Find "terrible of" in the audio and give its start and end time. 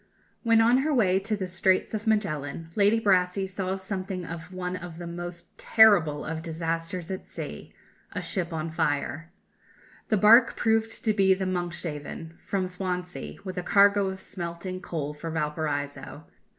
5.59-6.41